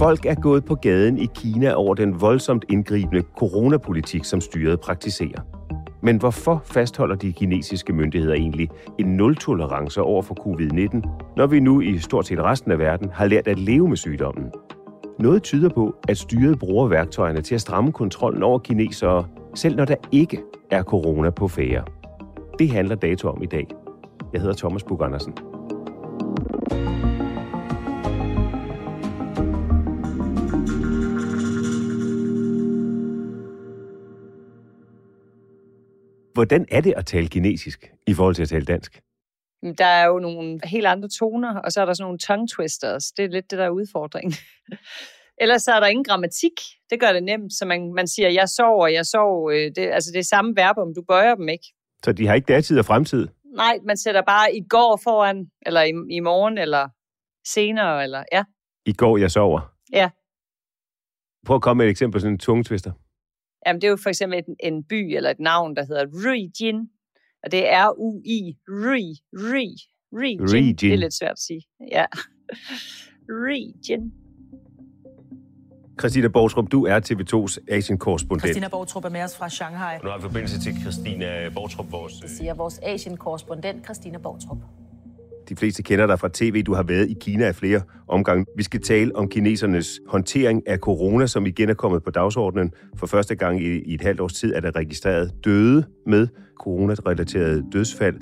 [0.00, 5.40] Folk er gået på gaden i Kina over den voldsomt indgribende coronapolitik, som styret praktiserer.
[6.02, 11.80] Men hvorfor fastholder de kinesiske myndigheder egentlig en nul-tolerance over for covid-19, når vi nu
[11.80, 14.44] i stort set resten af verden har lært at leve med sygdommen?
[15.18, 19.84] Noget tyder på, at styret bruger værktøjerne til at stramme kontrollen over kinesere, selv når
[19.84, 21.84] der ikke er corona på færre.
[22.58, 23.66] Det handler dato om i dag.
[24.32, 25.34] Jeg hedder Thomas Bug Andersen.
[36.34, 39.00] Hvordan er det at tale kinesisk i forhold til at tale dansk?
[39.78, 43.04] Der er jo nogle helt andre toner, og så er der sådan nogle tongue twisters.
[43.04, 44.34] Det er lidt det, der er udfordringen.
[45.42, 46.52] Ellers så er der ingen grammatik.
[46.90, 49.50] Det gør det nemt, så man, man siger, jeg sover, jeg sover.
[49.50, 51.66] Det, altså det er samme verbum, du bøjer dem ikke.
[52.04, 53.28] Så de har ikke datid og fremtid?
[53.56, 56.88] Nej, man sætter bare i går foran, eller i, i morgen, eller
[57.46, 58.44] senere, eller ja.
[58.86, 59.60] I går, jeg sover?
[59.92, 60.10] Ja.
[61.46, 62.92] Prøv at komme med et eksempel på sådan en tongue twister.
[63.66, 66.88] Jamen, det er jo for eksempel en, en by eller et navn, der hedder Ruijin.
[67.44, 68.56] Og det er R-U-I.
[68.68, 69.14] Rui.
[69.42, 69.76] Rui.
[70.12, 70.76] Ruijin.
[70.76, 71.62] Det er lidt svært at sige.
[71.92, 72.04] Ja.
[73.40, 74.12] Ruijin.
[76.00, 78.42] Christina Borgtrup, du er TV2's Asien-korrespondent.
[78.42, 79.98] Christina Borgtrup er med os fra Shanghai.
[80.02, 82.12] Nu har vi forbindelse til Christina Borgtrup, vores...
[82.12, 84.58] Det siger vores Asien-korrespondent Christina Borgtrup.
[85.50, 86.62] De fleste kender dig fra tv.
[86.62, 88.46] Du har været i Kina i flere omgange.
[88.56, 92.72] Vi skal tale om kinesernes håndtering af corona, som igen er kommet på dagsordenen.
[92.96, 96.28] For første gang i, i et halvt års tid er der registreret døde med
[96.60, 98.20] coronarelaterede dødsfald.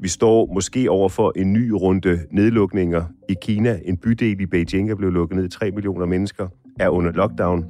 [0.00, 3.80] Vi står måske over for en ny runde nedlukninger i Kina.
[3.84, 5.48] En bydel i Beijing er blevet lukket ned.
[5.48, 6.48] 3 millioner mennesker
[6.80, 7.64] er under lockdown.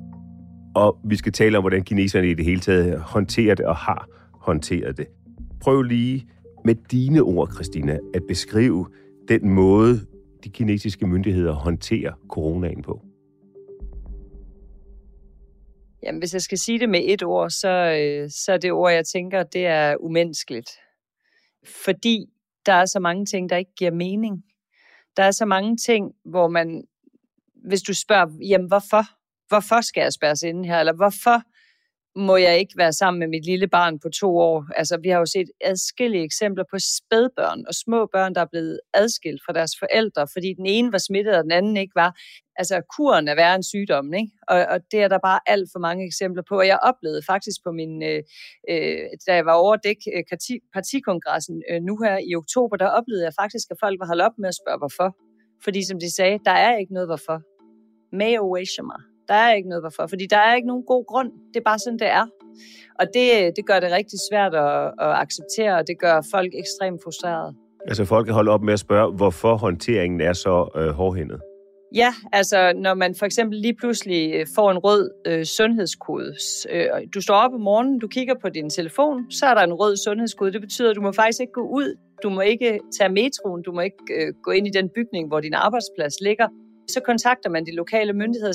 [0.74, 4.08] Og vi skal tale om, hvordan kineserne i det hele taget håndterer det og har
[4.40, 5.06] håndteret det.
[5.60, 6.26] Prøv lige
[6.64, 8.86] med dine ord, Christina, at beskrive
[9.28, 10.00] den måde,
[10.44, 13.02] de kinesiske myndigheder håndterer coronaen på?
[16.02, 18.92] Jamen, hvis jeg skal sige det med et ord, så, øh, så er det ord,
[18.92, 20.70] jeg tænker, det er umenneskeligt.
[21.84, 22.26] Fordi
[22.66, 24.44] der er så mange ting, der ikke giver mening.
[25.16, 26.84] Der er så mange ting, hvor man,
[27.68, 29.04] hvis du spørger, jamen hvorfor?
[29.48, 30.80] Hvorfor skal jeg spærres inde her?
[30.80, 31.42] Eller hvorfor
[32.16, 34.66] må jeg ikke være sammen med mit lille barn på to år.
[34.76, 38.80] Altså, vi har jo set adskillige eksempler på spædbørn og små børn, der er blevet
[38.94, 42.18] adskilt fra deres forældre, fordi den ene var smittet, og den anden ikke var.
[42.56, 44.32] Altså, kuren er værre end sygdommen, ikke?
[44.48, 46.58] Og, og det er der bare alt for mange eksempler på.
[46.58, 48.22] Og jeg oplevede faktisk på min, øh,
[48.70, 50.24] øh, da jeg var over dæk øh,
[50.74, 54.36] partikongressen øh, nu her i oktober, der oplevede jeg faktisk, at folk var holdt op
[54.38, 55.16] med at spørge, hvorfor.
[55.64, 57.38] Fordi som de sagde, der er ikke noget hvorfor.
[58.16, 58.56] Mayo
[58.90, 59.09] mig.
[59.30, 61.30] Der er ikke noget hvorfor, fordi der er ikke nogen god grund.
[61.52, 62.26] Det er bare sådan, det er.
[63.00, 63.26] Og det,
[63.56, 64.76] det gør det rigtig svært at,
[65.06, 67.54] at acceptere, og det gør folk ekstremt frustrerede.
[67.88, 71.40] Altså folk kan holde op med at spørge, hvorfor håndteringen er så øh, hårdhændet?
[71.94, 76.34] Ja, altså når man for eksempel lige pludselig øh, får en rød øh, sundhedskode.
[76.70, 79.72] Øh, du står op om morgenen, du kigger på din telefon, så er der en
[79.72, 80.52] rød sundhedskode.
[80.52, 81.96] Det betyder, at du må faktisk ikke gå ud.
[82.22, 85.40] Du må ikke tage metroen, du må ikke øh, gå ind i den bygning, hvor
[85.40, 86.48] din arbejdsplads ligger.
[86.94, 88.54] Så kontakter man de lokale myndigheder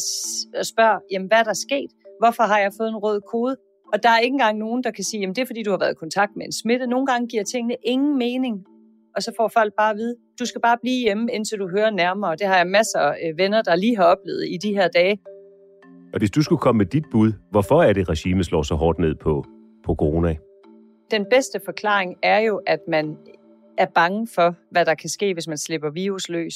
[0.59, 1.91] og spørger, jamen hvad er der sket?
[2.19, 3.55] Hvorfor har jeg fået en rød kode?
[3.93, 5.77] Og der er ikke engang nogen, der kan sige, jamen det er fordi, du har
[5.77, 6.87] været i kontakt med en smitte.
[6.87, 8.65] Nogle gange giver tingene ingen mening.
[9.15, 11.89] Og så får folk bare at vide, du skal bare blive hjemme, indtil du hører
[11.89, 12.35] nærmere.
[12.35, 15.19] Det har jeg masser af venner, der lige har oplevet i de her dage.
[16.13, 18.99] Og hvis du skulle komme med dit bud, hvorfor er det, regimet slår så hårdt
[18.99, 19.45] ned på,
[19.85, 20.35] på corona?
[21.11, 23.17] Den bedste forklaring er jo, at man
[23.77, 26.55] er bange for, hvad der kan ske, hvis man slipper virus løs.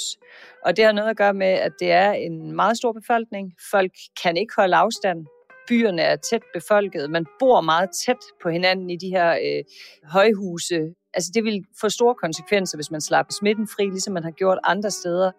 [0.65, 3.53] Og det har noget at gøre med, at det er en meget stor befolkning.
[3.71, 3.91] Folk
[4.23, 5.25] kan ikke holde afstand.
[5.67, 7.09] Byerne er tæt befolket.
[7.09, 9.63] Man bor meget tæt på hinanden i de her øh,
[10.03, 10.79] højhuse.
[11.13, 14.57] Altså det vil få store konsekvenser, hvis man slapper smitten fri, ligesom man har gjort
[14.63, 15.31] andre steder.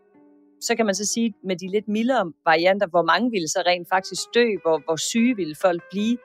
[0.61, 3.89] Så kan man så sige, med de lidt mildere varianter, hvor mange ville så rent
[3.89, 6.19] faktisk dø, hvor, hvor syge ville folk blive.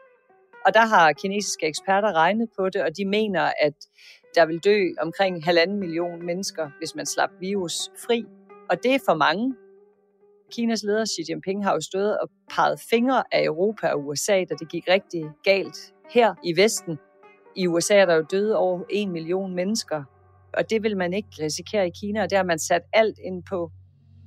[0.66, 3.74] Og der har kinesiske eksperter regnet på det, og de mener, at
[4.36, 8.26] der vil dø omkring halvanden million mennesker, hvis man slap virus fri.
[8.70, 9.56] Og det er for mange.
[10.52, 14.56] Kinas leder Xi Jinping har jo stået og peget fingre af Europa og USA, da
[14.60, 16.98] det gik rigtig galt her i Vesten.
[17.56, 20.04] I USA er der jo døde over en million mennesker,
[20.54, 23.44] og det vil man ikke risikere i Kina, og det har man sat alt ind
[23.50, 23.72] på.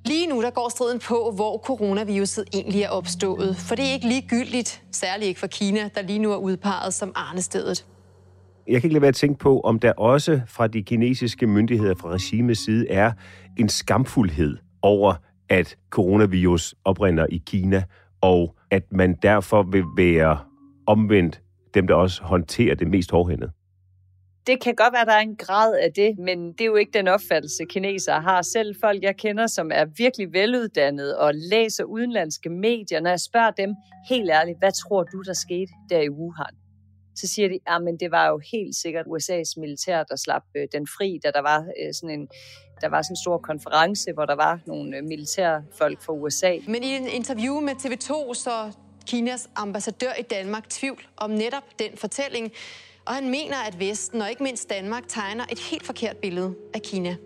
[0.05, 3.57] Lige nu der går striden på, hvor coronaviruset egentlig er opstået.
[3.57, 7.13] For det er ikke ligegyldigt, særligt ikke for Kina, der lige nu er udpeget som
[7.15, 7.87] arnestedet.
[8.69, 11.95] Jeg kan ikke lade være at tænke på, om der også fra de kinesiske myndigheder
[11.95, 13.13] fra regimets side er
[13.59, 15.15] en skamfuldhed over,
[15.49, 17.83] at coronavirus oprinder i Kina,
[18.21, 20.39] og at man derfor vil være
[20.87, 21.41] omvendt
[21.75, 23.51] dem, der også håndterer det mest hårdhændet.
[24.47, 26.77] Det kan godt være, at der er en grad af det, men det er jo
[26.77, 28.43] ikke den opfattelse, kinesere har.
[28.43, 33.51] Selv folk, jeg kender, som er virkelig veluddannede og læser udenlandske medier, når jeg spørger
[33.51, 33.75] dem
[34.09, 36.68] helt ærligt, hvad tror du, der skete der i Wuhan?
[37.21, 40.69] Så siger de, at ah, det var jo helt sikkert USA's militær, der slap øh,
[40.73, 42.29] den fri, da der var øh, sådan en
[42.81, 46.57] der var sådan en stor konference, hvor der var nogle øh, militærfolk fra USA.
[46.69, 48.73] Men i en interview med TV2, så
[49.07, 52.53] Kinas ambassadør i Danmark tvivl om netop den fortælling,
[53.07, 56.83] og han mener, at Vesten og ikke mindst Danmark tegner et helt forkert billede af
[56.83, 57.17] Kina.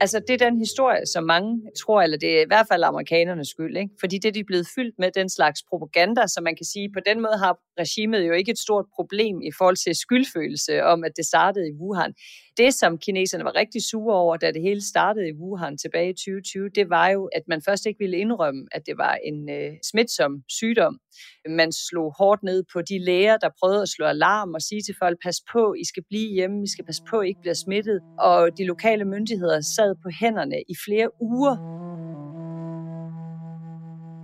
[0.00, 3.48] Altså, det er den historie, som mange tror, eller det er i hvert fald amerikanernes
[3.48, 3.90] skyld, ikke?
[4.00, 7.00] fordi det de er blevet fyldt med den slags propaganda, som man kan sige, på
[7.06, 11.12] den måde har regimet jo ikke et stort problem i forhold til skyldfølelse om, at
[11.16, 12.14] det startede i Wuhan
[12.58, 16.12] det, som kineserne var rigtig sure over, da det hele startede i Wuhan tilbage i
[16.12, 19.72] 2020, det var jo, at man først ikke ville indrømme, at det var en øh,
[19.90, 21.00] smitsom sygdom.
[21.48, 24.94] Man slog hårdt ned på de læger, der prøvede at slå alarm og sige til
[25.02, 28.00] folk, pas på, I skal blive hjemme, I skal passe på, I ikke bliver smittet.
[28.18, 31.56] Og de lokale myndigheder sad på hænderne i flere uger.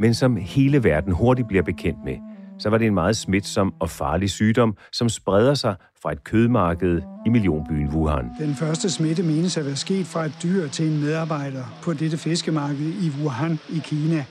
[0.01, 2.17] Men som hele verden hurtigt bliver bekendt med,
[2.59, 7.03] så var det en meget smitsom og farlig sygdom, som spreder sig fra et kødmarked
[7.27, 8.25] i millionbyen Wuhan.
[8.39, 12.19] Den første smitte menes at være sket fra et dyr til en medarbejder på dette
[12.19, 14.25] fiskemarked i Wuhan i Kina.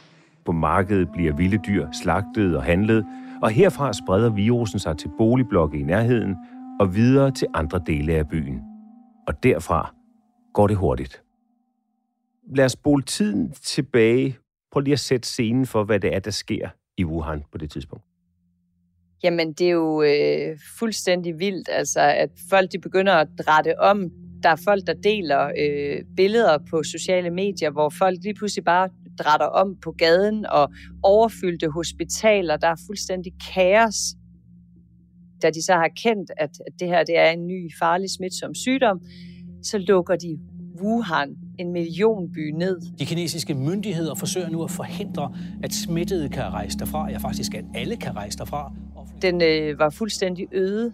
[0.45, 3.05] På markedet bliver vilde dyr slagtet og handlet,
[3.41, 6.35] og herfra spreder virusen sig til boligblokke i nærheden
[6.79, 8.61] og videre til andre dele af byen.
[9.27, 9.95] Og derfra
[10.53, 11.23] går det hurtigt.
[12.55, 14.37] Lad os spole tiden tilbage.
[14.71, 17.71] Prøv lige at sætte scenen for, hvad det er, der sker i Wuhan på det
[17.71, 18.05] tidspunkt.
[19.23, 24.09] Jamen, det er jo øh, fuldstændig vildt, altså, at folk de begynder at drætte om.
[24.43, 28.89] Der er folk, der deler øh, billeder på sociale medier, hvor folk lige pludselig bare
[29.19, 30.71] drætter om på gaden og
[31.03, 32.57] overfyldte hospitaler.
[32.57, 34.15] Der er fuldstændig kaos.
[35.41, 38.55] Da de så har kendt, at, at det her det er en ny farlig smitsom
[38.55, 39.01] sygdom,
[39.63, 40.39] så lukker de
[40.81, 42.81] Wuhan, en millionby, ned.
[42.99, 47.09] De kinesiske myndigheder forsøger nu at forhindre, at smittede kan rejse derfra.
[47.09, 48.73] Ja, faktisk at alle kan rejse derfra.
[49.21, 50.93] Den øh, var fuldstændig øde.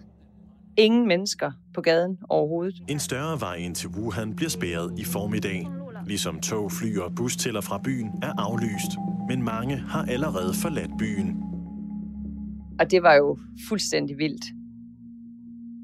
[0.76, 2.74] Ingen mennesker på gaden overhovedet.
[2.88, 5.68] En større vej ind til Wuhan bliver spærret i formiddag.
[6.10, 8.92] Ligesom tog, fly og bustiller fra byen er aflyst.
[9.28, 11.42] Men mange har allerede forladt byen.
[12.80, 13.38] Og det var jo
[13.68, 14.44] fuldstændig vildt.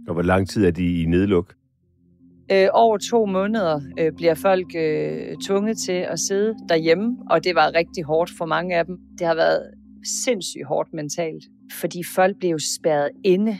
[0.08, 1.54] Og hvor lang tid er de i nedluk?
[2.52, 7.54] Øh, over to måneder øh, bliver folk øh, tvunget til at sidde derhjemme, og det
[7.54, 8.98] var rigtig hårdt for mange af dem.
[9.18, 9.62] Det har været
[10.24, 11.44] sindssygt hårdt mentalt,
[11.80, 13.58] fordi folk blev jo spærret inde.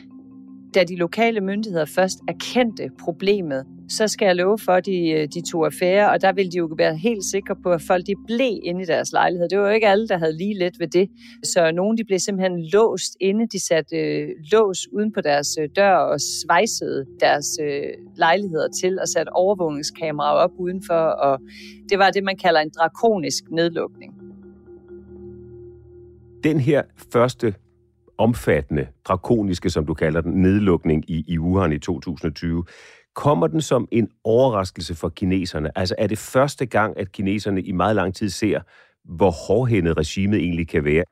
[0.75, 5.29] Da de lokale myndigheder først erkendte problemet, så skal jeg love for, at de, øh,
[5.35, 8.15] de tog affære, og der ville de jo være helt sikre på, at folk de
[8.27, 9.49] blev inde i deres lejlighed.
[9.49, 11.09] Det var jo ikke alle, der havde lige let ved det.
[11.45, 13.49] Så nogle de blev simpelthen låst inde.
[13.49, 17.83] De satte øh, lås uden på deres øh, dør og svejsede deres øh,
[18.17, 20.95] lejligheder til og satte overvågningskameraer op udenfor.
[20.95, 21.41] Og
[21.89, 24.15] det var det, man kalder en drakonisk nedlukning.
[26.45, 27.55] Den her første
[28.19, 32.65] omfattende, drakoniske, som du kalder den, nedlukning i, i Wuhan i 2020,
[33.17, 35.79] Kommer den som en overraskelse for kineserne?
[35.79, 38.61] Altså er det første gang, at kineserne i meget lang tid ser,
[39.05, 41.05] hvor hårdhændet regimet egentlig kan være?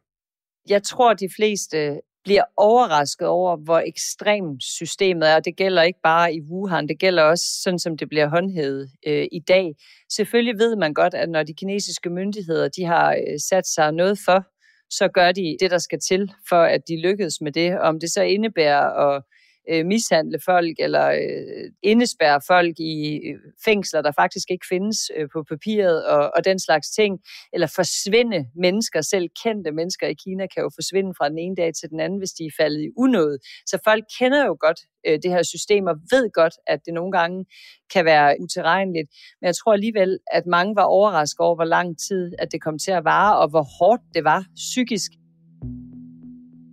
[0.69, 5.41] Jeg tror, de fleste bliver overrasket over, hvor ekstremt systemet er.
[5.41, 9.27] Det gælder ikke bare i Wuhan, det gælder også sådan, som det bliver håndhævet øh,
[9.33, 9.75] i dag.
[10.13, 14.19] Selvfølgelig ved man godt, at når de kinesiske myndigheder de har øh, sat sig noget
[14.25, 14.45] for,
[14.91, 17.79] så gør de det, der skal til, for at de lykkes med det.
[17.81, 19.23] Om det så indebærer at
[19.71, 25.29] øh, mishandle folk eller øh, indespærre folk i øh, fængsler, der faktisk ikke findes øh,
[25.33, 27.21] på papiret og, og den slags ting,
[27.53, 31.75] eller forsvinde mennesker, selv kendte mennesker i Kina kan jo forsvinde fra den ene dag
[31.75, 33.39] til den anden, hvis de er faldet i unåde.
[33.67, 37.13] Så folk kender jo godt øh, det her system og ved godt, at det nogle
[37.13, 37.45] gange
[37.93, 39.09] kan være uterrenligt.
[39.41, 42.79] Men jeg tror alligevel, at mange var overrasket over, hvor lang tid at det kom
[42.79, 45.11] til at vare, og hvor hårdt det var psykisk.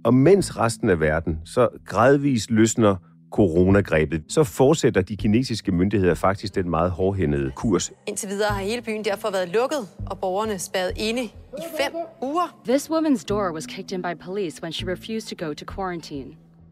[0.04, 2.96] Og mens resten af verden så gradvist løsner
[3.32, 7.92] coronagrebet, så fortsætter de kinesiske myndigheder faktisk den meget hårdhændede kurs.
[8.08, 12.62] Indtil videre har hele byen derfor været lukket, og borgerne spadet inde i fem uger.
[12.68, 16.30] This woman's door was kicked in by police when she refused to go to quarantine.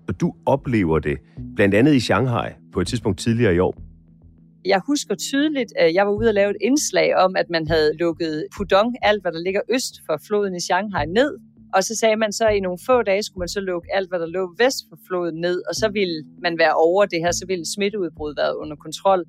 [0.07, 1.17] Og du oplever det,
[1.55, 3.75] blandt andet i Shanghai, på et tidspunkt tidligere i år.
[4.65, 7.98] Jeg husker tydeligt, at jeg var ude og lave et indslag om, at man havde
[7.98, 11.38] lukket Pudong, alt hvad der ligger øst for floden i Shanghai, ned.
[11.76, 14.10] Og så sagde man så, at i nogle få dage skulle man så lukke alt,
[14.10, 17.32] hvad der lå vest for floden ned, og så ville man være over det her,
[17.32, 19.24] så ville smitteudbruddet være under kontrol.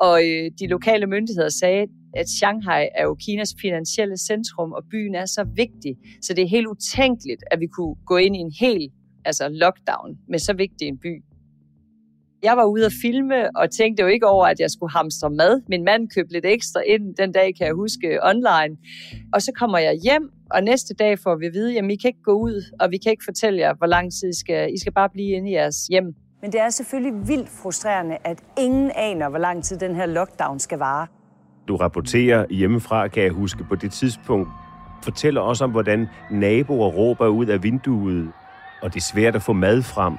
[0.00, 5.14] Og øh, de lokale myndigheder sagde, at Shanghai er jo Kinas finansielle centrum, og byen
[5.14, 8.52] er så vigtig, så det er helt utænkeligt, at vi kunne gå ind i en
[8.60, 8.90] hel
[9.24, 11.22] altså lockdown med så vigtig en by.
[12.42, 15.62] Jeg var ude at filme og tænkte jo ikke over, at jeg skulle hamstre mad.
[15.68, 18.72] Min mand købte lidt ekstra ind den dag, kan jeg huske, online.
[19.34, 22.08] Og så kommer jeg hjem, og næste dag får vi at vide, at I kan
[22.08, 24.74] ikke gå ud, og vi kan ikke fortælle jer, hvor lang tid I skal.
[24.74, 26.14] I skal bare blive inde i jeres hjem.
[26.42, 30.58] Men det er selvfølgelig vildt frustrerende, at ingen aner, hvor lang tid den her lockdown
[30.58, 31.06] skal vare.
[31.68, 34.48] Du rapporterer hjemmefra, kan jeg huske, på det tidspunkt.
[35.04, 38.32] Fortæller også om, hvordan naboer råber ud af vinduet,
[38.82, 40.14] og det er svært at få mad frem.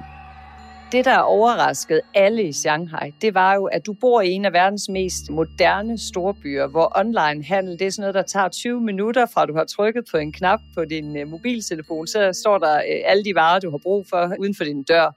[0.92, 4.52] Det, der overraskede alle i Shanghai, det var jo, at du bor i en af
[4.52, 9.26] verdens mest moderne storbyer, hvor online handel, det er sådan noget, der tager 20 minutter
[9.26, 13.02] fra du har trykket på en knap på din øh, mobiltelefon, så står der øh,
[13.04, 15.10] alle de varer, du har brug for uden for din dør.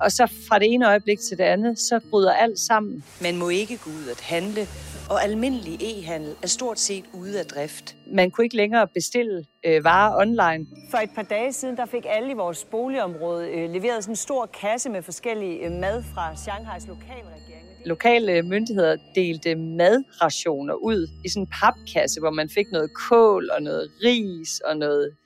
[0.00, 3.04] Og så fra det ene øjeblik til det andet, så bryder alt sammen.
[3.22, 4.66] Man må ikke gå ud at handle,
[5.10, 7.96] og almindelig e-handel er stort set ude af drift.
[8.06, 10.66] Man kunne ikke længere bestille øh, varer online.
[10.90, 14.16] For et par dage siden, der fik alle i vores boligområde øh, leveret sådan en
[14.16, 17.64] stor kasse med forskellige øh, mad fra Shanghais lokalregering.
[17.86, 23.62] Lokale myndigheder delte madrationer ud i sådan en papkasse, hvor man fik noget kål og
[23.62, 25.16] noget ris og noget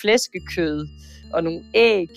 [0.00, 0.86] flæskekød
[1.32, 2.10] og nogle æg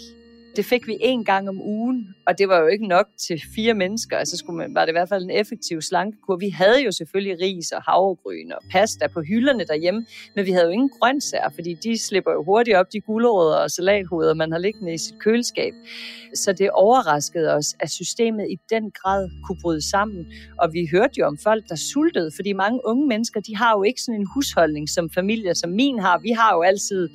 [0.56, 3.74] det fik vi en gang om ugen, og det var jo ikke nok til fire
[3.74, 4.18] mennesker.
[4.18, 6.38] Altså skulle man, var det i hvert fald en effektiv slankekur.
[6.38, 10.66] Vi havde jo selvfølgelig ris og havregryn og pasta på hylderne derhjemme, men vi havde
[10.66, 14.60] jo ingen grøntsager, fordi de slipper jo hurtigt op, de gulerødder og salathoveder, man har
[14.60, 15.74] liggende i sit køleskab.
[16.34, 20.26] Så det overraskede os, at systemet i den grad kunne bryde sammen.
[20.62, 23.84] Og vi hørte jo om folk, der sultede, fordi mange unge mennesker, de har jo
[23.84, 26.18] ikke sådan en husholdning som familie, som min har.
[26.18, 27.10] Vi har jo altid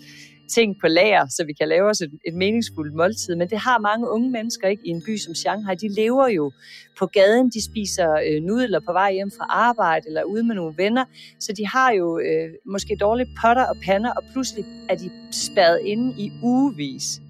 [0.55, 3.37] ting på lager, så vi kan lave os et, et meningsfuldt måltid.
[3.37, 5.75] Men det har mange unge mennesker ikke i en by som Shanghai.
[5.75, 6.53] De lever jo
[6.99, 10.75] på gaden, de spiser øh, nudler på vej hjem fra arbejde eller ude med nogle
[10.77, 11.05] venner.
[11.41, 15.81] Så de har jo øh, måske dårlige potter og pander, og pludselig er de spadet
[15.85, 17.21] inde i ugevis.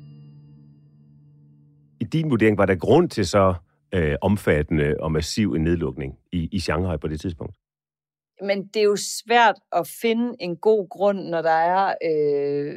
[2.00, 3.55] I din vurdering, var der grund til så
[3.95, 7.60] øh, omfattende og massiv en nedlukning i, i Shanghai på det tidspunkt?
[8.42, 12.75] Men det er jo svært at finde en god grund, når der er øh,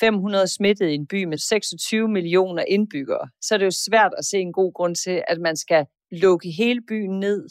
[0.00, 3.28] 500 smittede i en by med 26 millioner indbyggere.
[3.40, 6.50] Så er det jo svært at se en god grund til, at man skal lukke
[6.50, 7.48] hele byen ned,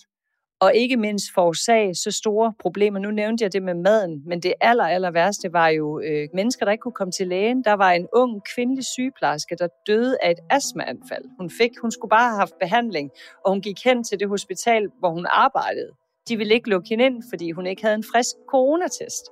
[0.62, 3.00] og ikke mindst forårsage så store problemer.
[3.00, 6.66] Nu nævnte jeg det med maden, men det aller, aller værste var jo øh, mennesker,
[6.66, 7.64] der ikke kunne komme til lægen.
[7.64, 11.26] Der var en ung kvindelig sygeplejerske, der døde af et astmaanfald.
[11.40, 13.12] Hun fik, hun skulle bare have haft behandling,
[13.46, 15.92] og hun gik hen til det hospital, hvor hun arbejdede
[16.30, 19.26] de ville ikke lukke hende ind, fordi hun ikke havde en frisk coronatest.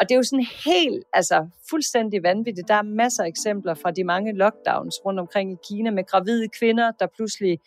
[0.00, 2.68] Og det er jo sådan helt, altså fuldstændig vanvittigt.
[2.68, 6.48] Der er masser af eksempler fra de mange lockdowns rundt omkring i Kina med gravide
[6.58, 7.58] kvinder, der pludselig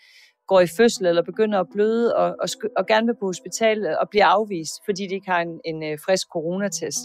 [0.48, 4.10] går i fødsel eller begynder at bløde og, og, og gerne vil på hospitalet og
[4.10, 7.04] bliver afvist, fordi de ikke har en, en øh, frisk coronatest.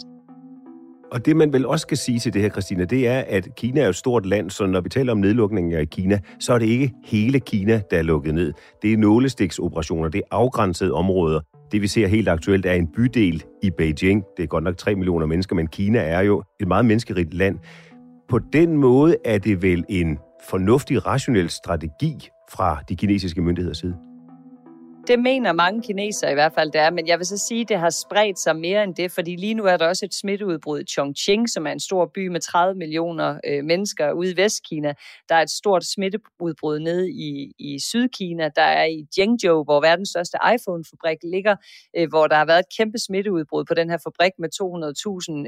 [1.12, 3.80] Og det, man vel også skal sige til det her, Christina, det er, at Kina
[3.80, 6.66] er et stort land, så når vi taler om nedlukninger i Kina, så er det
[6.66, 8.52] ikke hele Kina, der er lukket ned.
[8.82, 11.40] Det er nålestiksoperationer, det er afgrænsede områder.
[11.72, 14.24] Det vi ser helt aktuelt er en bydel i Beijing.
[14.36, 17.58] Det er godt nok 3 millioner mennesker, men Kina er jo et meget menneskerigt land.
[18.28, 20.18] På den måde er det vel en
[20.50, 24.05] fornuftig, rationel strategi fra de kinesiske myndigheders side?
[25.06, 26.90] Det mener mange kinesere i hvert fald, det er.
[26.90, 29.54] Men jeg vil så sige, at det har spredt sig mere end det, fordi lige
[29.54, 32.74] nu er der også et smitteudbrud i Chongqing, som er en stor by med 30
[32.74, 34.94] millioner øh, mennesker ude i Vestkina.
[35.28, 38.48] Der er et stort smitteudbrud nede i, i Sydkina.
[38.56, 41.56] Der er i Zhengzhou, hvor verdens største iPhone-fabrik ligger,
[41.96, 44.48] øh, hvor der har været et kæmpe smitteudbrud på den her fabrik med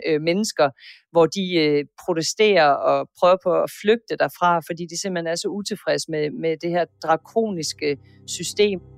[0.06, 0.70] 200.000 øh, mennesker,
[1.10, 5.48] hvor de øh, protesterer og prøver på at flygte derfra, fordi de simpelthen er så
[5.48, 8.97] utilfredse med, med det her drakoniske system.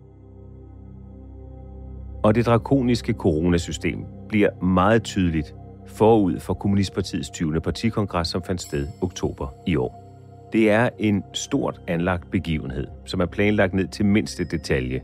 [2.23, 5.55] Og det drakoniske coronasystem bliver meget tydeligt
[5.87, 7.61] forud for Kommunistpartiets 20.
[7.61, 10.07] partikongres, som fandt sted oktober i år.
[10.53, 15.01] Det er en stort anlagt begivenhed, som er planlagt ned til mindste detalje.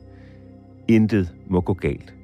[0.89, 2.15] Intet må gå galt.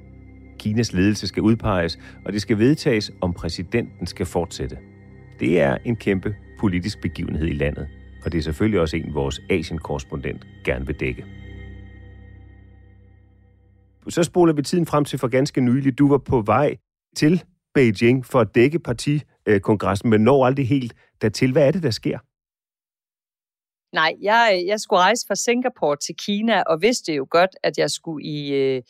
[0.59, 4.77] Kinas ledelse skal udpeges, og det skal vedtages, om præsidenten skal fortsætte.
[5.39, 7.87] Det er en kæmpe politisk begivenhed i landet,
[8.25, 11.25] og det er selvfølgelig også en, vores Asien-korrespondent gerne vil dække.
[14.09, 15.97] Så spoler vi tiden frem til for ganske nylig.
[15.97, 16.75] Du var på vej
[17.15, 17.43] til
[17.73, 21.51] Beijing for at dække partikongressen, men når aldrig helt dertil.
[21.51, 22.19] Hvad er det, der sker?
[23.95, 27.89] Nej, jeg, jeg skulle rejse fra Singapore til Kina, og vidste jo godt, at jeg
[27.89, 28.81] skulle i øh,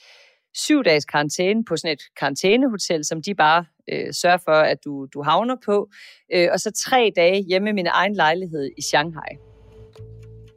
[0.54, 5.08] syv dages karantæne på sådan et karantænehotel, som de bare øh, sørger for, at du,
[5.14, 5.90] du havner på,
[6.34, 9.53] øh, og så tre dage hjemme i min egen lejlighed i Shanghai.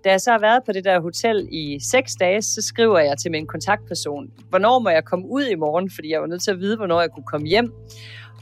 [0.07, 3.19] Da jeg så har været på det der hotel i seks dage, så skriver jeg
[3.19, 6.51] til min kontaktperson, hvornår må jeg komme ud i morgen, fordi jeg var nødt til
[6.51, 7.73] at vide, hvornår jeg kunne komme hjem.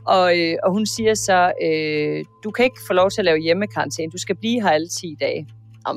[0.06, 3.38] Og, øh, og hun siger så, øh, du kan ikke få lov til at lave
[3.38, 5.46] hjemmekarantæne, du skal blive her alle 10 dage.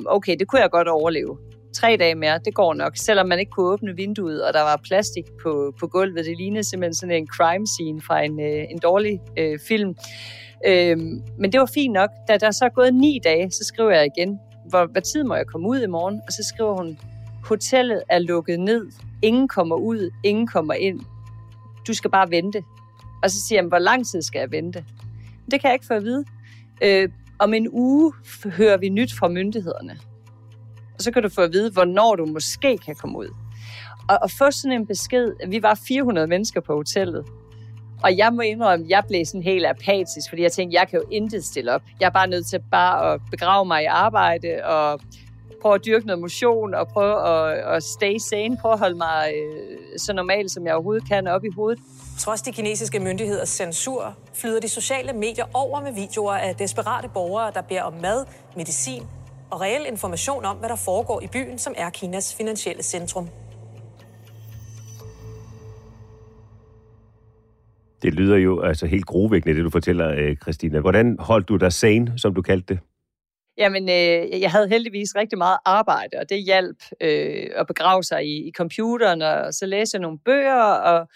[0.06, 1.38] Okay, det kunne jeg godt overleve.
[1.74, 4.82] Tre dage mere, det går nok, selvom man ikke kunne åbne vinduet, og der var
[4.84, 6.26] plastik på, på gulvet.
[6.26, 9.96] Det lignede simpelthen sådan en crime scene fra en, øh, en dårlig øh, film.
[10.68, 10.98] Øh,
[11.40, 12.10] men det var fint nok.
[12.28, 15.36] Da der så er gået ni dage, så skriver jeg igen, hvor, hvad tid må
[15.36, 16.22] jeg komme ud i morgen?
[16.28, 17.00] Og så skriver hun,
[17.44, 18.88] hotellet er lukket ned.
[19.22, 21.00] Ingen kommer ud, ingen kommer ind.
[21.88, 22.64] Du skal bare vente.
[23.24, 24.86] Og så siger jeg, hvor lang tid skal jeg vente?
[25.52, 26.26] Det kan jeg ikke få at vide.
[26.84, 27.10] Øh,
[27.40, 28.14] om en uge
[28.46, 30.00] hører vi nyt fra myndighederne.
[30.94, 33.28] Og så kan du få at vide, hvornår du måske kan komme ud.
[34.10, 37.26] Og at få sådan en besked, vi var 400 mennesker på hotellet,
[38.04, 41.00] og jeg må indrømme, at jeg blev sådan helt apatisk, fordi jeg tænkte, jeg kan
[41.00, 41.82] jo intet stille op.
[42.00, 45.00] Jeg er bare nødt til bare at begrave mig i arbejde og
[45.62, 49.34] prøve at dyrke noget motion og prøve at, at stay sane, prøve at holde mig
[49.36, 51.80] øh, så normal, som jeg overhovedet kan op i hovedet.
[52.20, 57.52] Trods de kinesiske myndigheders censur, flyder de sociale medier over med videoer af desperate borgere,
[57.54, 58.26] der beder om mad,
[58.56, 59.04] medicin
[59.50, 63.30] og reel information om, hvad der foregår i byen, som er Kinas finansielle centrum.
[68.02, 70.80] Det lyder jo altså helt grovækkende, det du fortæller, øh, Christina.
[70.80, 72.80] Hvordan holdt du dig sane, som du kaldte det?
[73.58, 78.26] Jamen, øh, jeg havde heldigvis rigtig meget arbejde, og det hjalp øh, at begrave sig
[78.26, 81.08] i, i computeren, og så læse jeg nogle bøger, og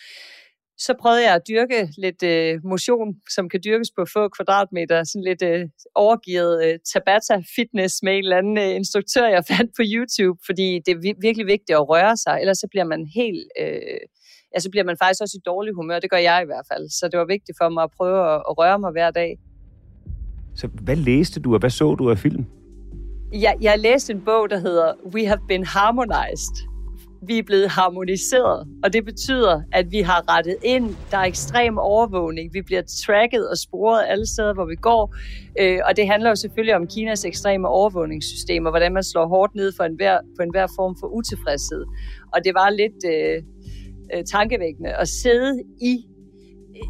[0.78, 5.24] så prøvede jeg at dyrke lidt øh, motion, som kan dyrkes på få kvadratmeter, sådan
[5.24, 10.40] lidt øh, overgivet øh, Tabata-fitness med en eller anden øh, instruktør, jeg fandt på YouTube,
[10.46, 13.48] fordi det er virkelig vigtigt at røre sig, ellers så bliver man helt...
[13.60, 14.02] Øh,
[14.56, 16.00] ja, så bliver man faktisk også i dårlig humør.
[16.00, 16.90] Det gør jeg i hvert fald.
[16.90, 19.40] Så det var vigtigt for mig at prøve at, at røre mig hver dag.
[20.56, 22.46] Så hvad læste du, og hvad så du af film?
[23.34, 26.68] Jeg, jeg læste en bog, der hedder We Have Been Harmonized.
[27.28, 30.96] Vi er blevet harmoniseret, og det betyder, at vi har rettet ind.
[31.12, 32.54] Der er ekstrem overvågning.
[32.54, 35.16] Vi bliver tracket og sporet alle steder, hvor vi går.
[35.60, 39.72] Øh, og det handler jo selvfølgelig om Kinas ekstreme overvågningssystemer, hvordan man slår hårdt ned
[39.78, 41.84] for enhver, på enhver form for utilfredshed.
[42.34, 43.00] Og det var lidt...
[43.06, 43.44] Øh,
[44.14, 46.06] øh, tankevækkende at sidde i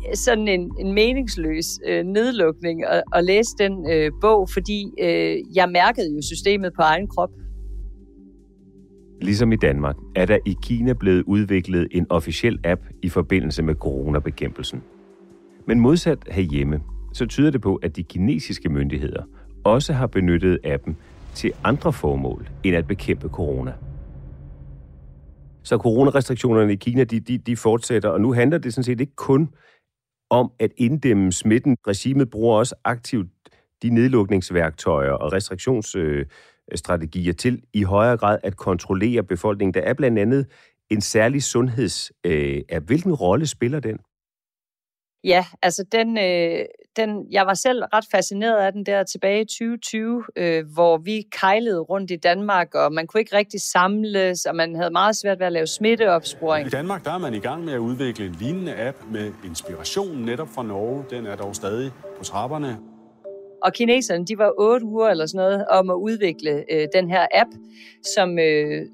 [0.10, 5.38] øh, sådan en, en meningsløs øh, nedlukning og, og læse den øh, bog, fordi øh,
[5.56, 7.30] jeg mærkede jo systemet på egen krop.
[9.22, 13.76] Ligesom i Danmark er der i Kina blevet udviklet en officiel app i forbindelse med
[13.76, 14.84] coronabekæmpelsen.
[15.66, 16.82] Men modsat herhjemme,
[17.14, 19.24] så tyder det på, at de kinesiske myndigheder
[19.64, 20.98] også har benyttet appen
[21.34, 23.74] til andre formål end at bekæmpe corona.
[25.64, 29.16] Så coronarestriktionerne i Kina, de, de, de fortsætter, og nu handler det sådan set ikke
[29.16, 29.50] kun
[30.30, 31.78] om at inddæmme smitten.
[31.88, 33.30] Regimet bruger også aktivt
[33.84, 39.74] de nedlukningsværktøjer og restriktionsstrategier til i højere grad at kontrollere befolkningen.
[39.74, 40.48] Der er blandt andet
[40.90, 44.00] en særlig sundheds Øh, hvilken rolle spiller den?
[45.24, 49.46] Ja, altså den, øh, den, jeg var selv ret fascineret af den der tilbage i
[49.46, 54.56] 2020, øh, hvor vi kejlede rundt i Danmark, og man kunne ikke rigtig samles, og
[54.56, 56.68] man havde meget svært ved at lave smitteopsporing.
[56.68, 60.18] I Danmark der er man i gang med at udvikle en lignende app med inspiration
[60.18, 61.06] netop fra Norge.
[61.10, 62.78] Den er dog stadig på trapperne.
[63.64, 67.28] Og kineserne, de var otte uger eller sådan noget om at udvikle øh, den her
[67.34, 67.50] app,
[68.16, 68.86] som, øh,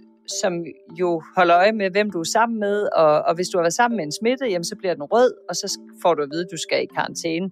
[0.42, 0.66] som
[1.00, 3.74] jo holder øje med, hvem du er sammen med, og, og hvis du har været
[3.74, 6.42] sammen med en smitte, jamen, så bliver den rød, og så får du at vide,
[6.42, 7.50] at du skal i karantæne.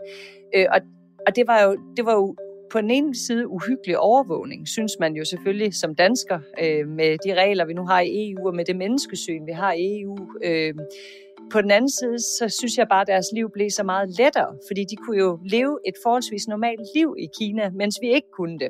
[0.55, 0.79] Øh, og,
[1.27, 2.35] og det var jo, det var jo
[2.71, 7.41] på den ene side uhyggelig overvågning, synes man jo selvfølgelig som dansker, øh, med de
[7.41, 10.17] regler, vi nu har i EU, og med det menneskesyn, vi har i EU.
[10.43, 10.73] Øh,
[11.51, 14.57] på den anden side, så synes jeg bare, at deres liv blev så meget lettere,
[14.69, 18.59] fordi de kunne jo leve et forholdsvis normalt liv i Kina, mens vi ikke kunne
[18.59, 18.69] det.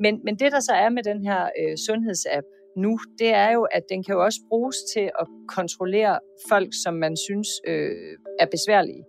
[0.00, 3.62] Men, men det, der så er med den her øh, sundhedsapp nu, det er jo,
[3.62, 8.46] at den kan jo også bruges til at kontrollere folk, som man synes øh, er
[8.46, 9.04] besværlige.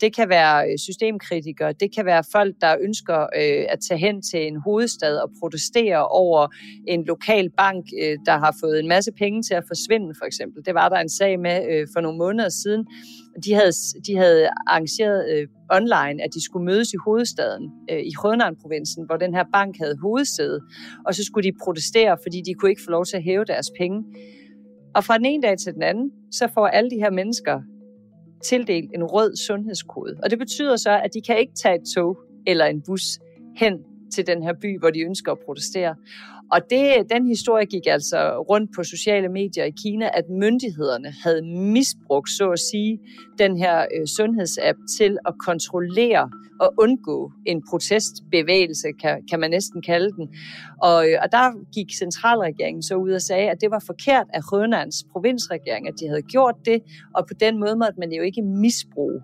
[0.00, 4.22] Det kan være øh, systemkritikere, det kan være folk, der ønsker øh, at tage hen
[4.22, 6.48] til en hovedstad og protestere over
[6.88, 10.64] en lokal bank, øh, der har fået en masse penge til at forsvinde, for eksempel.
[10.66, 12.86] Det var der en sag med øh, for nogle måneder siden.
[13.44, 13.72] De havde,
[14.06, 19.16] de havde arrangeret øh, online, at de skulle mødes i hovedstaden, øh, i Henan-provincen, hvor
[19.16, 20.60] den her bank havde hovedsæde,
[21.06, 23.70] og så skulle de protestere, fordi de kunne ikke få lov til at hæve deres
[23.78, 24.04] penge.
[24.94, 27.60] Og fra den ene dag til den anden, så får alle de her mennesker
[28.44, 30.16] tildelt en rød sundhedskode.
[30.22, 33.02] Og det betyder så, at de kan ikke tage et tog eller en bus
[33.56, 33.78] hen
[34.14, 35.94] til den her by, hvor de ønsker at protestere.
[36.52, 41.42] Og det, den historie gik altså rundt på sociale medier i Kina, at myndighederne havde
[41.46, 42.98] misbrugt, så at sige,
[43.38, 49.82] den her øh, sundhedsapp til at kontrollere og undgå en protestbevægelse, kan, kan man næsten
[49.82, 50.28] kalde den.
[50.82, 54.52] Og, øh, og der gik centralregeringen så ud og sagde, at det var forkert af
[54.52, 56.82] Rønlands provinsregering, at de havde gjort det,
[57.14, 59.20] og på den måde måtte man jo ikke misbruge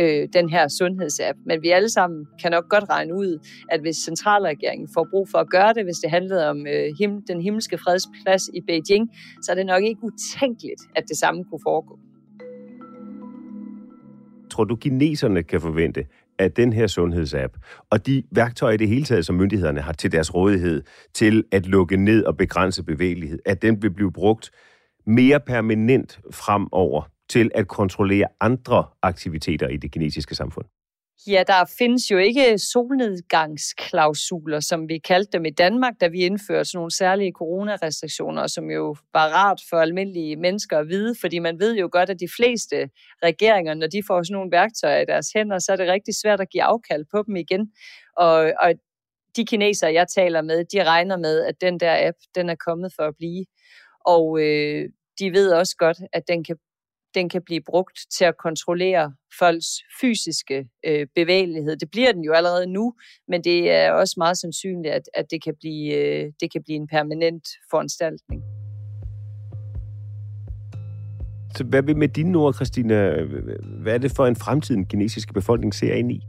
[0.00, 1.38] øh, den her sundhedsapp.
[1.46, 3.38] Men vi alle sammen kan nok godt regne ud,
[3.70, 7.22] at hvis centralregeringen får brug for at gøre det, hvis det handlede om øh, him,
[7.28, 9.10] den himmelske fredsplads i Beijing,
[9.42, 11.98] så er det nok ikke utænkeligt, at det samme kunne foregå.
[14.50, 16.06] Tror du, kineserne kan forvente,
[16.38, 17.56] at den her sundhedsapp
[17.90, 20.82] og de værktøjer i det hele taget, som myndighederne har til deres rådighed
[21.14, 24.50] til at lukke ned og begrænse bevægelighed, at den vil blive brugt
[25.06, 30.66] mere permanent fremover til at kontrollere andre aktiviteter i det kinesiske samfund?
[31.26, 36.64] Ja, der findes jo ikke solnedgangsklausuler, som vi kaldte dem i Danmark, da vi indførte
[36.64, 41.60] sådan nogle særlige coronarestriktioner, som jo var rart for almindelige mennesker at vide, fordi man
[41.60, 42.88] ved jo godt, at de fleste
[43.22, 46.40] regeringer, når de får sådan nogle værktøjer i deres hænder, så er det rigtig svært
[46.40, 47.72] at give afkald på dem igen.
[48.16, 48.72] Og, og
[49.36, 52.92] de kinesere, jeg taler med, de regner med, at den der app, den er kommet
[52.96, 53.44] for at blive.
[54.06, 54.88] Og øh,
[55.18, 56.56] de ved også godt, at den kan
[57.14, 59.66] den kan blive brugt til at kontrollere folks
[60.00, 61.76] fysiske øh, bevægelighed.
[61.76, 62.94] Det bliver den jo allerede nu,
[63.28, 66.76] men det er også meget sandsynligt, at, at det, kan blive, øh, det kan blive
[66.76, 68.42] en permanent foranstaltning.
[71.56, 73.22] Så hvad vil med dine ord, Christina?
[73.82, 76.20] Hvad er det for en fremtid, den kinesiske befolkning ser ind i?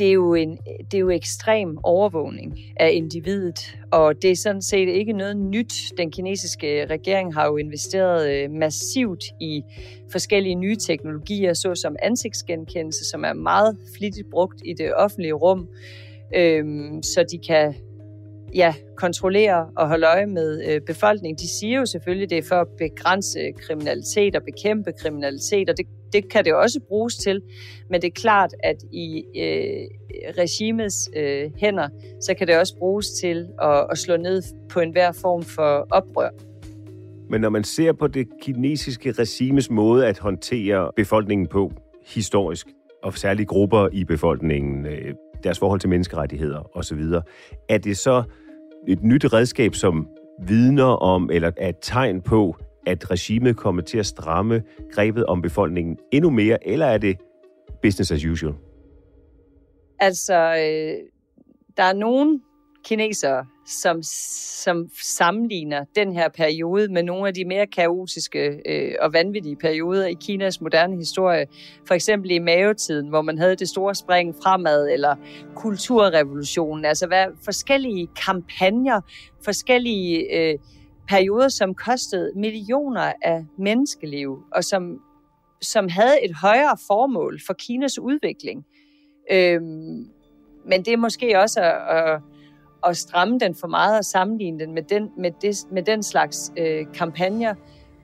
[0.00, 0.58] Det er, jo en,
[0.90, 5.72] det er jo ekstrem overvågning af individet, og det er sådan set ikke noget nyt.
[5.98, 9.62] Den kinesiske regering har jo investeret øh, massivt i
[10.12, 15.68] forskellige nye teknologier, såsom ansigtsgenkendelse, som er meget flittigt brugt i det offentlige rum,
[16.36, 17.74] øhm, så de kan
[18.54, 21.38] ja, kontrollere og holde øje med øh, befolkningen.
[21.38, 25.86] De siger jo selvfølgelig, det er for at begrænse kriminalitet og bekæmpe kriminalitet, og det
[26.12, 27.42] det kan det også bruges til,
[27.90, 29.86] men det er klart, at i øh,
[30.38, 31.88] regimets øh, hænder,
[32.20, 36.30] så kan det også bruges til at, at slå ned på enhver form for oprør.
[37.30, 41.72] Men når man ser på det kinesiske regimes måde at håndtere befolkningen på
[42.06, 42.66] historisk,
[43.02, 47.02] og særlige grupper i befolkningen, øh, deres forhold til menneskerettigheder osv.,
[47.68, 48.22] er det så
[48.88, 50.08] et nyt redskab, som
[50.46, 54.62] vidner om, eller er et tegn på, at regimet kommer til at stramme
[54.92, 57.16] grebet om befolkningen endnu mere, eller er det
[57.82, 58.54] business as usual?
[59.98, 60.96] Altså, øh,
[61.76, 62.42] der er nogen
[62.84, 64.02] kinesere, som,
[64.64, 70.06] som sammenligner den her periode med nogle af de mere kaotiske øh, og vanvittige perioder
[70.06, 71.46] i Kinas moderne historie.
[71.86, 75.16] For eksempel i mavetiden, hvor man havde det store spring fremad, eller
[75.54, 76.84] kulturrevolutionen.
[76.84, 79.00] Altså hvad, forskellige kampagner,
[79.44, 80.36] forskellige...
[80.36, 80.58] Øh,
[81.10, 85.00] perioder, som kostede millioner af menneskeliv, og som,
[85.62, 88.66] som havde et højere formål for Kinas udvikling.
[89.32, 90.08] Øhm,
[90.64, 92.20] men det er måske også at, at,
[92.86, 96.52] at stramme den for meget og sammenligne den med den, med det, med den slags
[96.56, 97.54] øh, kampagner.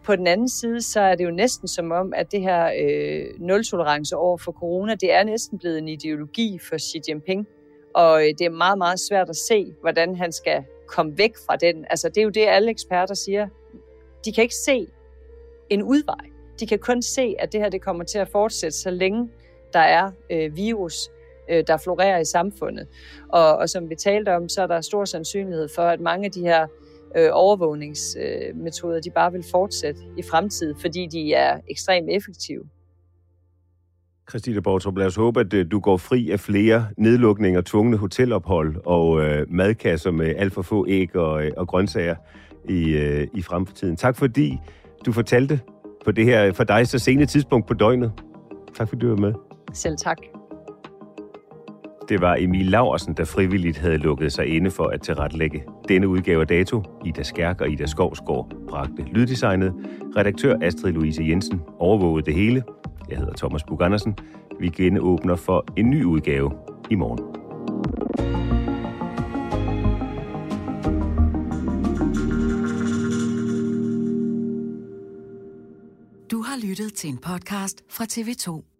[0.04, 3.40] På den anden side, så er det jo næsten som om, at det her øh,
[3.40, 7.46] nul-tolerance over for corona, det er næsten blevet en ideologi for Xi Jinping.
[7.94, 11.56] Og øh, det er meget, meget svært at se, hvordan han skal komme væk fra
[11.56, 11.84] den.
[11.90, 13.48] Altså, det er jo det, alle eksperter siger.
[14.24, 14.86] De kan ikke se
[15.70, 16.30] en udvej.
[16.60, 19.30] De kan kun se, at det her det kommer til at fortsætte, så længe
[19.72, 21.10] der er øh, virus,
[21.50, 22.88] øh, der florerer i samfundet.
[23.28, 26.32] Og, og som vi talte om, så er der stor sandsynlighed for, at mange af
[26.32, 26.66] de her
[27.16, 32.64] øh, overvågningsmetoder, øh, de bare vil fortsætte i fremtiden, fordi de er ekstremt effektive.
[34.36, 38.76] Christine Bortrup, lad os håbe, at øh, du går fri af flere nedlukninger, tvungne hotelophold
[38.86, 42.14] og øh, madkasser med alt for få æg og, øh, og grøntsager
[42.68, 43.96] i, øh, i fremtiden.
[43.96, 44.58] Tak fordi
[45.06, 45.60] du fortalte
[46.04, 48.12] på det her for dig så sene tidspunkt på døgnet.
[48.74, 49.32] Tak fordi du var med.
[49.72, 50.18] Selv tak.
[52.08, 56.40] Det var Emil Laversen, der frivilligt havde lukket sig inde for at tilrettelægge denne udgave
[56.40, 56.82] af Dato.
[57.04, 59.74] Ida Skærk og Ida Skovsgaard bragte lyddesignet.
[60.16, 62.62] Redaktør Astrid Louise Jensen overvågede det hele.
[63.08, 64.18] Jeg hedder Thomas Bug Andersen.
[64.60, 66.52] Vi genåbner for en ny udgave
[66.90, 67.36] i morgen.
[76.30, 78.75] Du har lyttet til en podcast fra TV2.